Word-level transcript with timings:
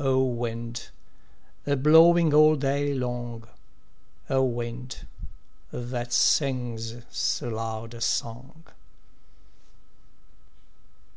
O 0.00 0.20
wind, 0.24 0.88
a 1.64 1.76
blowing 1.76 2.34
all 2.34 2.56
day 2.56 2.92
long, 2.92 3.46
O 4.28 4.42
wind, 4.42 5.06
that 5.70 6.12
sings 6.12 6.96
so 7.08 7.50
loud 7.50 7.94
a 7.94 8.00
song! 8.00 8.64